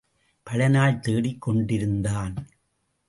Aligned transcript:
பல 0.43 0.67
நாள் 0.67 0.99
தேடிக் 0.99 1.41
கொண்டிருந்தான். 1.41 2.47